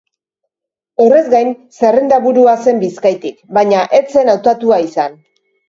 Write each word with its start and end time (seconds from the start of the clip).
Horrez 1.05 1.25
gain, 1.33 1.51
zerrendaburua 1.75 2.57
zen 2.65 2.83
Bizkaitik 2.87 3.39
baina 3.61 3.85
ez 4.01 4.03
zen 4.17 4.35
hautatua 4.37 4.85
izan. 4.91 5.23